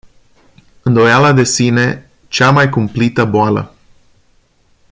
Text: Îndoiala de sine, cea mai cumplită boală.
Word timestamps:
Îndoiala 0.81 1.33
de 1.33 1.43
sine, 1.43 2.09
cea 2.27 2.51
mai 2.51 2.69
cumplită 2.69 3.25
boală. 3.25 3.73